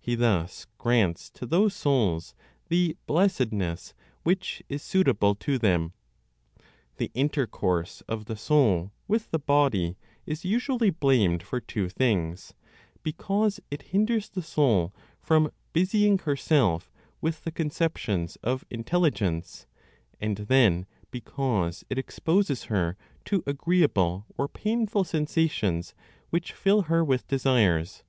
He 0.00 0.14
thus 0.14 0.66
grants 0.78 1.28
to 1.32 1.44
those 1.44 1.74
souls 1.76 2.34
the 2.68 2.96
blessedness 3.06 3.92
which 4.22 4.62
is 4.70 4.82
suitable 4.82 5.34
to 5.34 5.58
them. 5.58 5.92
The 6.96 7.10
intercourse 7.12 8.00
of 8.08 8.24
the 8.24 8.36
soul 8.36 8.90
with 9.06 9.30
the 9.30 9.38
body 9.38 9.98
is 10.24 10.46
usually 10.46 10.88
blamed 10.88 11.42
for 11.42 11.60
two 11.60 11.90
things: 11.90 12.54
because 13.02 13.60
it 13.70 13.82
hinders 13.82 14.30
the 14.30 14.40
soul 14.40 14.94
from 15.20 15.50
busying 15.74 16.16
herself 16.20 16.90
with 17.20 17.44
the 17.44 17.52
conceptions 17.52 18.36
of 18.36 18.64
intelligence, 18.70 19.66
and 20.18 20.38
then 20.38 20.86
because 21.10 21.84
it 21.90 21.98
exposes 21.98 22.62
her 22.72 22.96
to 23.26 23.42
agreeable 23.46 24.24
or 24.38 24.48
painful 24.48 25.04
sensations 25.04 25.94
which 26.30 26.54
fill 26.54 26.84
her 26.84 27.04
with 27.04 27.26
desires. 27.28 28.04